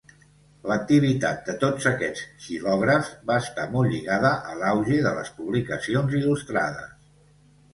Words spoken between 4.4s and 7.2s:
a l'auge de les publicacions il·lustrades.